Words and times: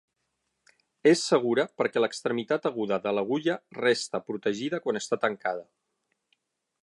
És 1.09 1.25
segura 1.31 1.65
perquè 1.81 2.01
l'extremitat 2.03 2.65
aguda 2.71 2.99
de 3.05 3.13
l'agulla 3.17 3.57
resta 3.81 4.25
protegida 4.31 4.79
quan 4.87 5.01
està 5.03 5.19
tancada. 5.27 5.69